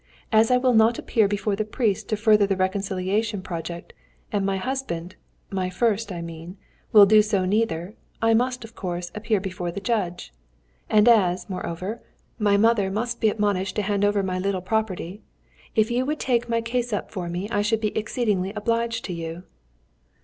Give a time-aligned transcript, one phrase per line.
[0.31, 3.93] As I will not appear before the priest to further the reconciliation project,
[4.31, 5.15] and my husband
[5.51, 6.57] (my first, I mean)
[6.91, 10.33] will do so neither, I must, of course, appear before the judge!
[10.89, 12.01] and as, moreover,
[12.39, 15.21] my mother must be admonished to hand over my little property,
[15.75, 19.13] if you would take my case up for me I should be exceedingly obliged to
[19.13, 19.43] you."